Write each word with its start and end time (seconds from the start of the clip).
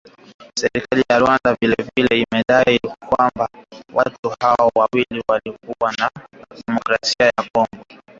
Serikali 0.59 1.03
ya 1.09 1.19
Rwanda 1.19 1.57
vile 1.61 1.75
vile 1.95 2.21
imedai 2.25 2.79
kwamba 3.09 3.49
watu 3.93 4.35
hao 4.39 4.71
wawili 4.75 5.23
walioasilishwa 5.29 5.91
na 5.97 6.09
jeshi 6.15 6.45
la 6.49 6.61
Demokrasia 6.67 7.25
ya 7.25 7.49
Kongo 7.53 7.85